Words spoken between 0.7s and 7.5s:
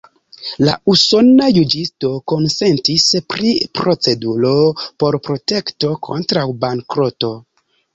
usona juĝisto konsentis pri proceduro por protekto kontraŭ bankroto.